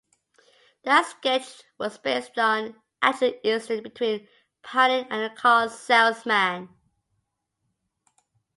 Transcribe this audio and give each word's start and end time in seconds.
That 0.81 1.05
sketch 1.05 1.61
was 1.77 1.99
based 1.99 2.35
on 2.39 2.65
an 2.65 2.75
actual 3.03 3.33
incident 3.43 3.83
between 3.83 4.27
Palin 4.63 5.05
and 5.11 5.23
a 5.23 5.29
car 5.35 5.69
salesman. 5.69 6.69